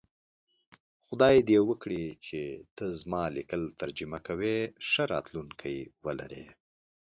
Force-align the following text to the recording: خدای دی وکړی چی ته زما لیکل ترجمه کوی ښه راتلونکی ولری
خدای 1.07 1.35
دی 1.47 1.57
وکړی 1.69 2.03
چی 2.25 2.41
ته 2.75 2.85
زما 2.99 3.23
لیکل 3.37 3.61
ترجمه 3.81 4.19
کوی 4.27 4.57
ښه 4.89 5.03
راتلونکی 5.13 5.75
ولری 6.05 6.45